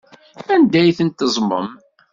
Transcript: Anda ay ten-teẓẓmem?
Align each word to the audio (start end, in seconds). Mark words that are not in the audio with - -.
Anda 0.53 0.77
ay 0.81 0.95
ten-teẓẓmem? 0.97 1.67